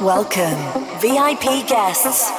Welcome, 0.00 0.58
VIP 1.00 1.66
guests. 1.66 2.30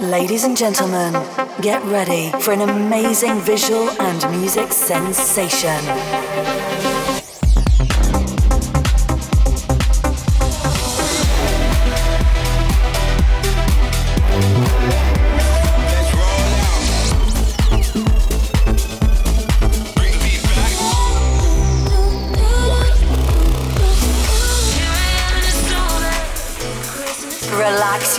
Ladies 0.00 0.42
and 0.42 0.56
gentlemen, 0.56 1.12
get 1.60 1.80
ready 1.84 2.32
for 2.40 2.50
an 2.50 2.62
amazing 2.62 3.38
visual 3.40 3.88
and 4.00 4.36
music 4.36 4.72
sensation. 4.72 6.55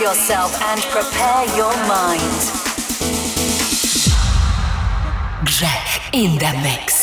Yourself 0.08 0.58
and 0.62 0.80
prepare 0.84 1.44
your 1.54 1.76
mind. 1.86 2.40
Greg 5.44 6.14
in 6.14 6.38
the 6.38 6.50
mix. 6.62 6.97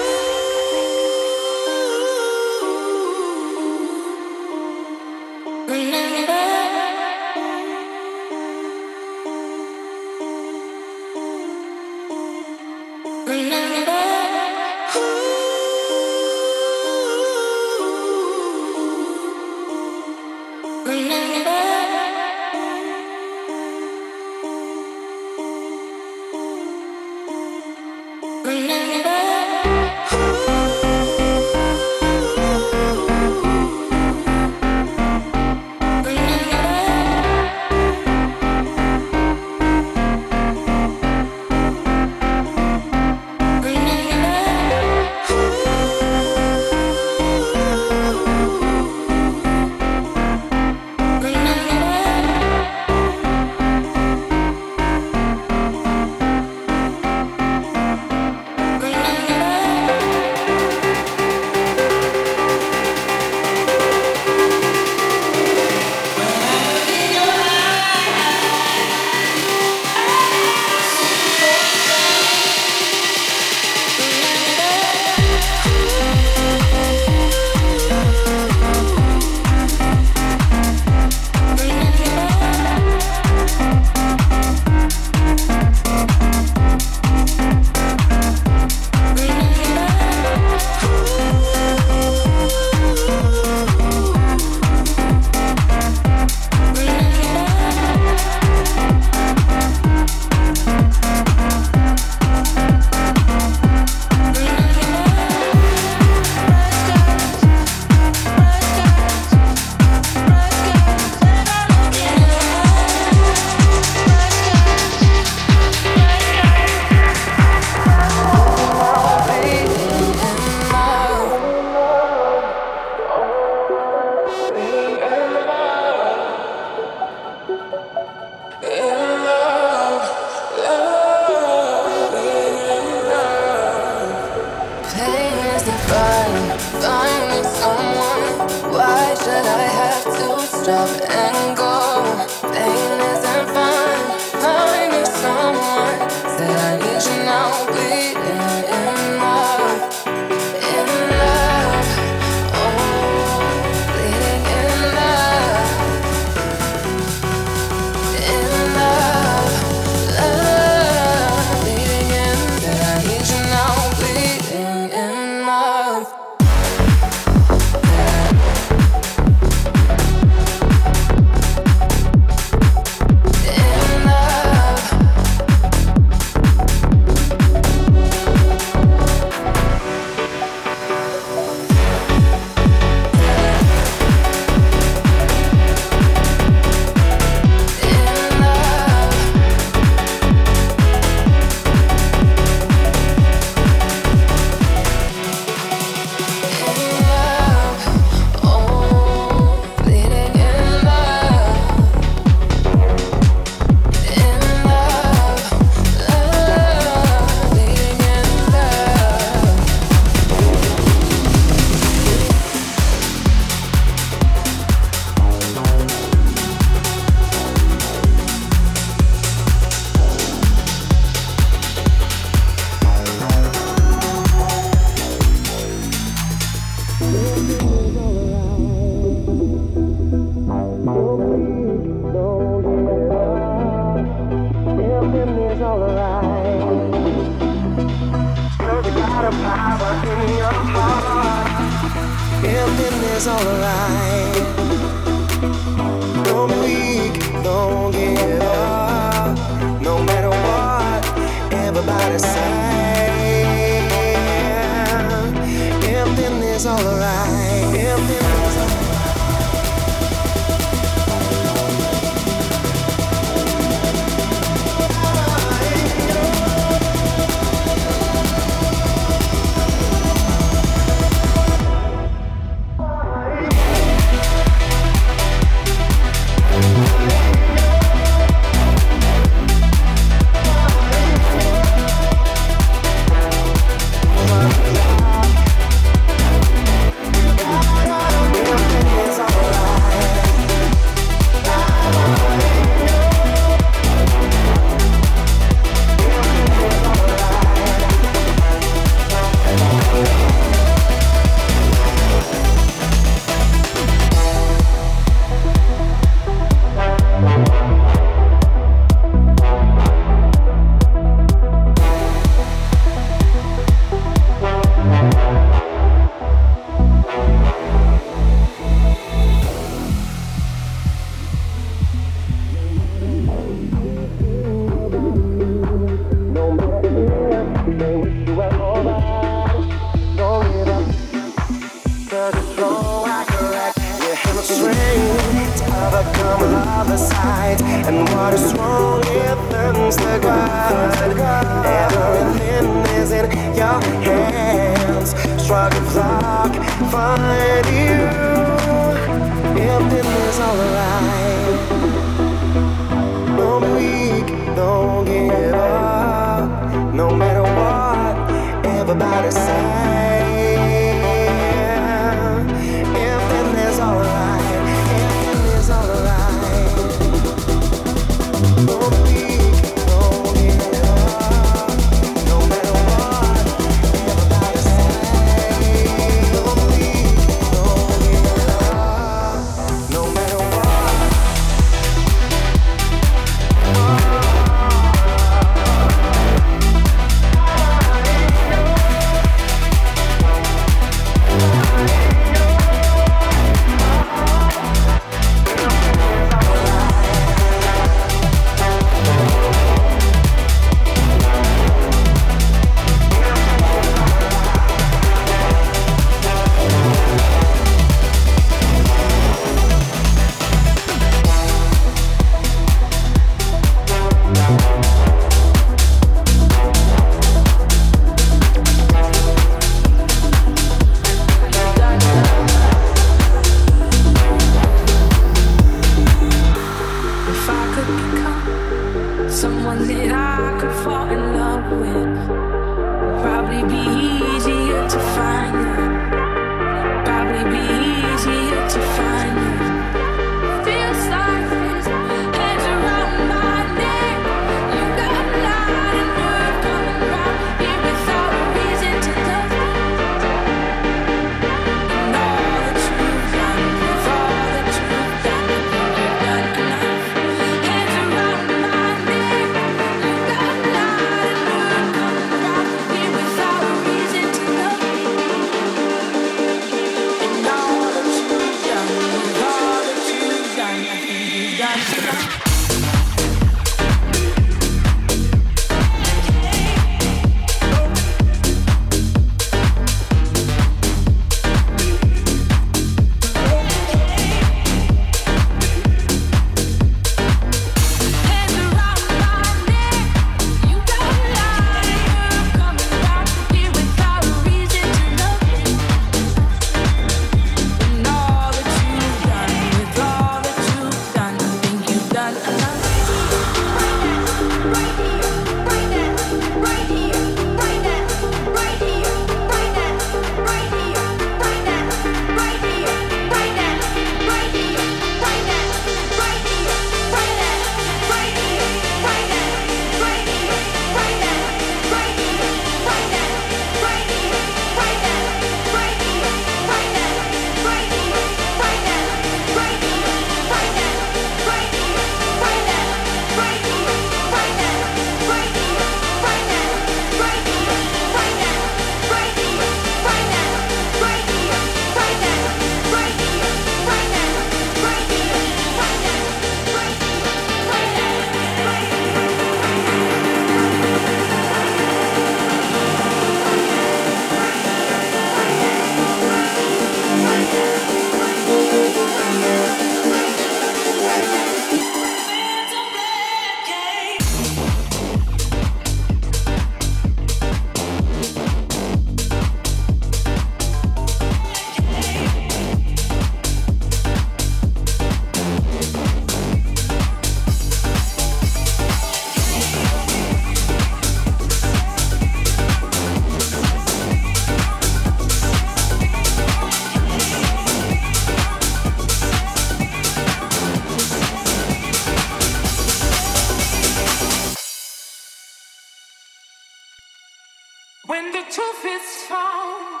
When 598.18 598.32
the 598.32 598.42
truth 598.50 598.84
is 598.84 599.22
found 599.28 600.00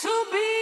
to 0.00 0.12
be 0.32 0.59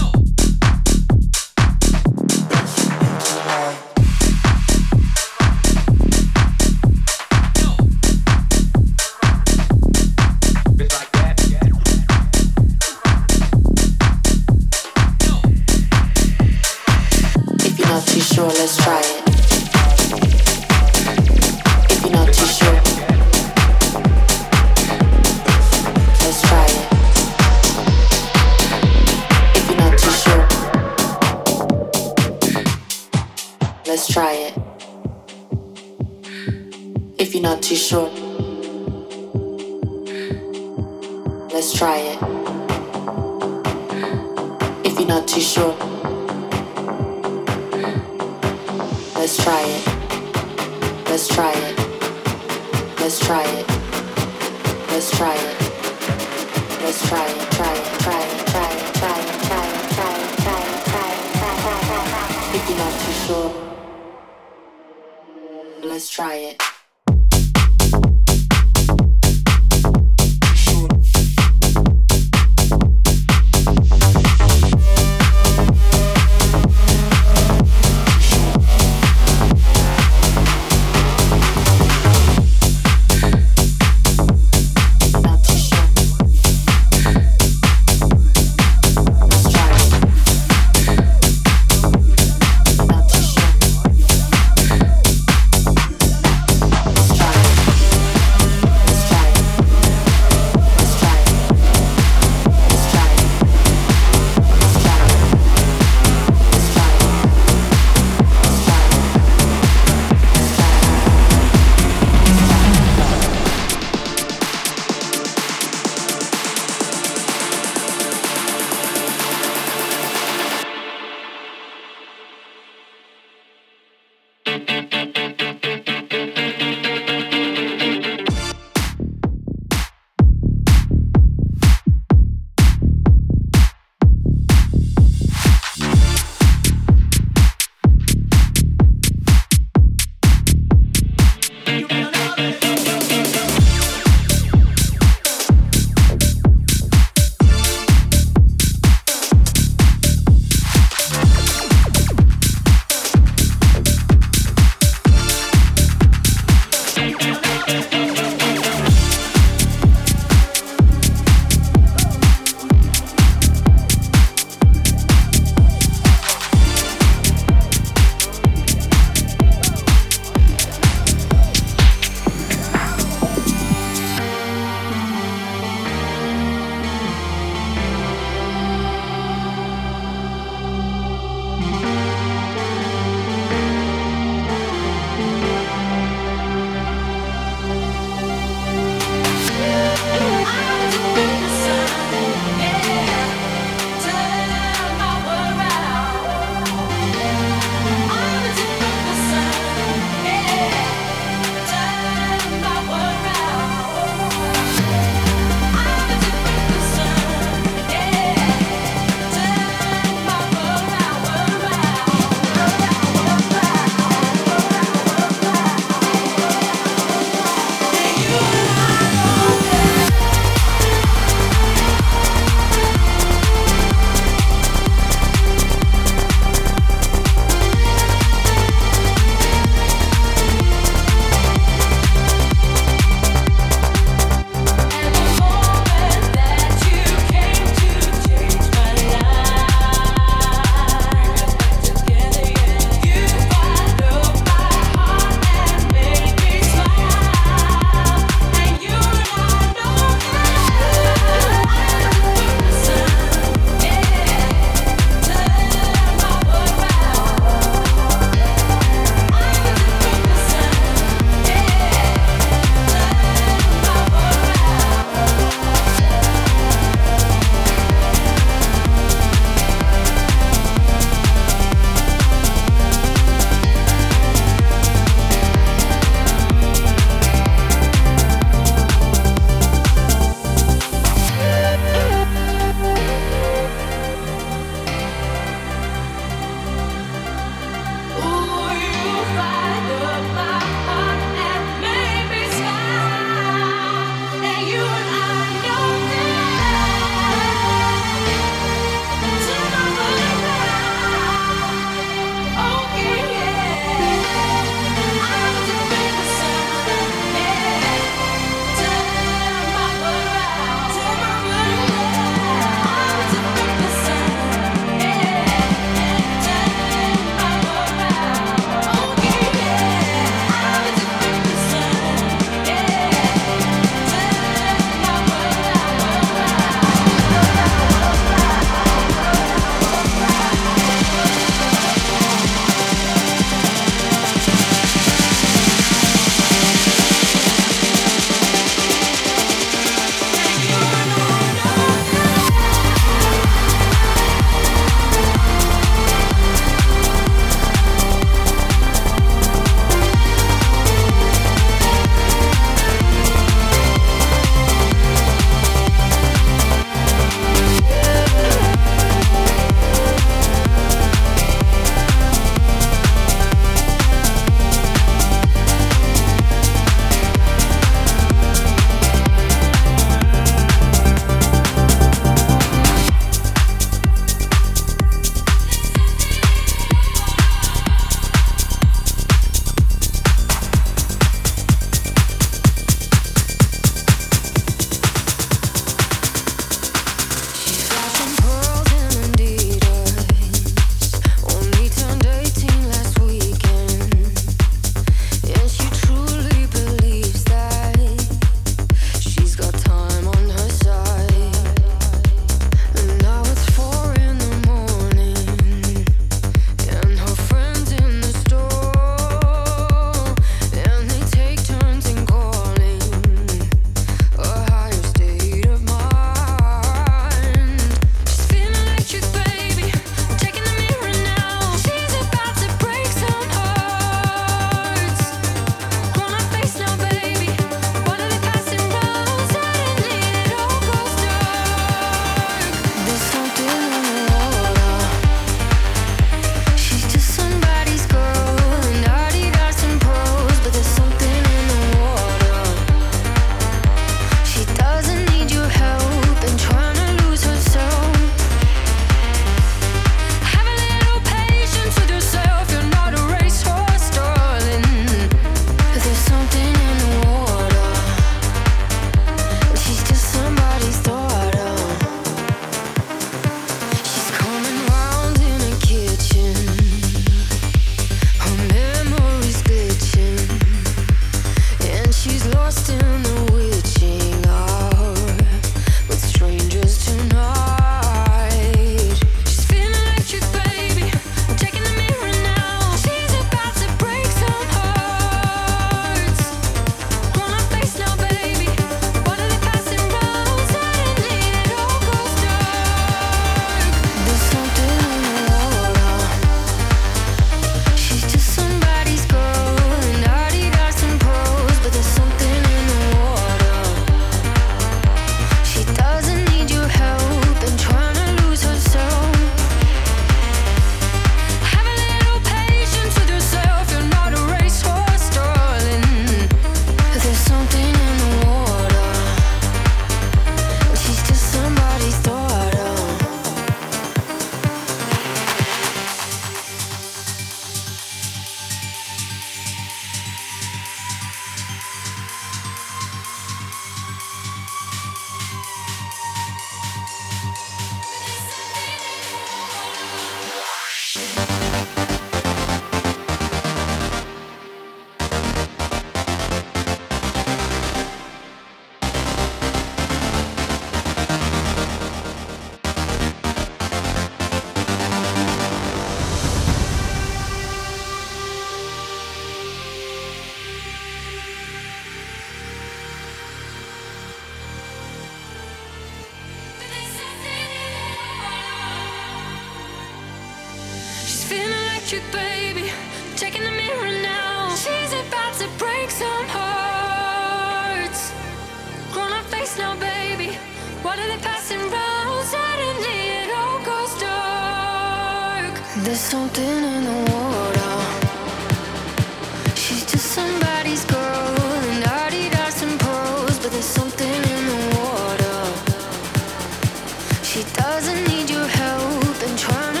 She 597.51 597.63
doesn't 597.73 598.23
need 598.29 598.49
your 598.49 598.65
help 598.65 599.43
And 599.43 599.59
trying 599.59 599.95
to 599.95 600.00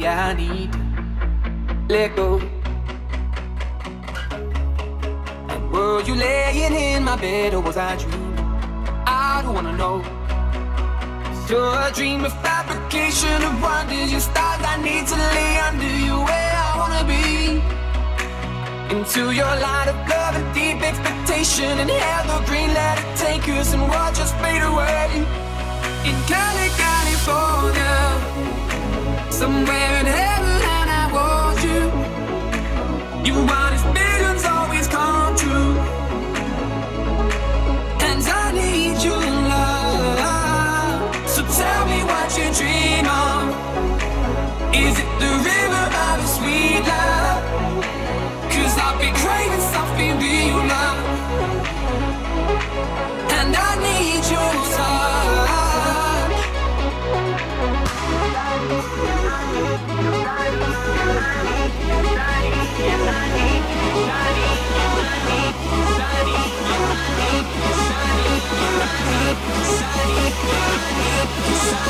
i 0.00 0.32
need 0.32 0.51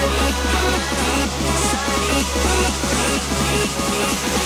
Thank 0.04 0.36
you. 4.36 4.41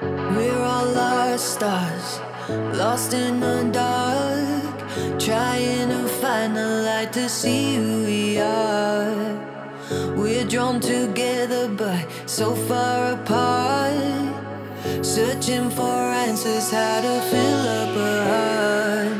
We're 0.00 0.62
all 0.62 0.86
lost 0.86 1.54
stars, 1.54 2.20
lost 2.48 3.14
in 3.14 3.40
the 3.40 3.68
dark, 3.72 4.78
trying 5.18 5.88
to 5.88 6.08
find 6.20 6.56
the 6.56 6.82
light 6.86 7.12
to 7.14 7.28
see 7.28 7.74
who 7.74 8.04
we 8.04 8.38
are. 8.38 9.36
We're 10.14 10.44
drawn 10.44 10.78
together 10.78 11.68
but 11.68 12.06
so 12.26 12.54
far 12.54 13.14
apart, 13.14 14.34
searching 15.04 15.68
for 15.70 15.98
answers 16.26 16.70
how 16.70 17.00
to 17.00 17.20
fill 17.30 17.68
up 17.80 17.96
a 17.96 18.24
heart. 18.30 19.18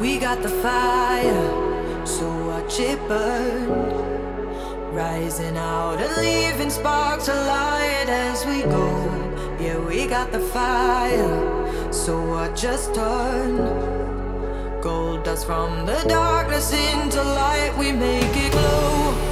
We 0.00 0.18
got 0.20 0.40
the 0.40 0.50
fire, 0.50 2.06
so 2.06 2.26
watch 2.46 2.78
it 2.78 3.00
burn. 3.08 4.03
Rising 4.94 5.56
out 5.56 6.00
and 6.00 6.16
leaving 6.18 6.70
sparks 6.70 7.26
alight 7.26 8.08
as 8.08 8.46
we 8.46 8.62
go. 8.62 8.86
Yeah, 9.58 9.78
we 9.78 10.06
got 10.06 10.30
the 10.30 10.38
fire, 10.38 11.92
so 11.92 12.34
I 12.34 12.52
just 12.54 12.94
turn. 12.94 13.56
Gold 14.80 15.24
dust 15.24 15.46
from 15.46 15.84
the 15.84 16.00
darkness 16.06 16.72
into 16.72 17.20
light, 17.20 17.74
we 17.76 17.90
make 17.90 18.36
it 18.36 18.52
glow. 18.52 19.23